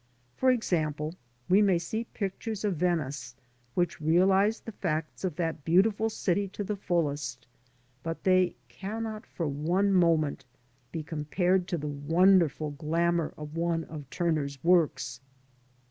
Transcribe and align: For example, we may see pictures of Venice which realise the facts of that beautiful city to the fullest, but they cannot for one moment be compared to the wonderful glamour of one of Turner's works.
For 0.35 0.49
example, 0.49 1.13
we 1.47 1.61
may 1.61 1.77
see 1.77 2.05
pictures 2.05 2.65
of 2.65 2.75
Venice 2.75 3.35
which 3.75 4.01
realise 4.01 4.59
the 4.59 4.71
facts 4.71 5.23
of 5.23 5.35
that 5.35 5.63
beautiful 5.63 6.09
city 6.09 6.47
to 6.57 6.63
the 6.63 6.75
fullest, 6.75 7.45
but 8.01 8.23
they 8.23 8.55
cannot 8.67 9.27
for 9.27 9.47
one 9.47 9.93
moment 9.93 10.43
be 10.91 11.03
compared 11.03 11.67
to 11.67 11.77
the 11.77 11.87
wonderful 11.87 12.71
glamour 12.71 13.35
of 13.37 13.55
one 13.55 13.83
of 13.83 14.09
Turner's 14.09 14.57
works. 14.63 15.21